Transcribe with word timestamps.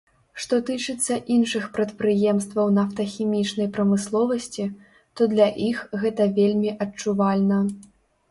Што 0.43 0.57
тычыцца 0.67 1.17
іншых 1.35 1.65
прадпрыемстваў 1.75 2.71
нафтахімічнай 2.77 3.69
прамысловасці, 3.75 4.65
то 5.21 5.29
для 5.33 5.47
іх 5.69 5.83
гэта 6.05 6.23
вельмі 6.39 6.73
адчувальна. 6.87 7.59